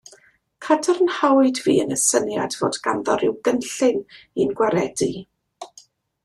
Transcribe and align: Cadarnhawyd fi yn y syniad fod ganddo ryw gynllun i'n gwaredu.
Cadarnhawyd 0.67 1.59
fi 1.65 1.75
yn 1.83 1.93
y 1.95 1.97
syniad 2.03 2.57
fod 2.61 2.79
ganddo 2.87 3.19
ryw 3.25 3.37
gynllun 3.49 4.01
i'n 4.47 4.57
gwaredu. 4.63 5.13